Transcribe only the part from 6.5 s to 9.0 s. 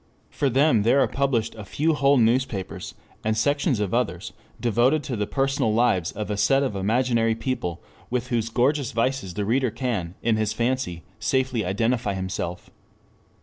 of imaginary people, with whose gorgeous